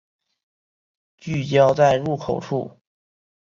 [1.19, 2.79] 聚集在入口处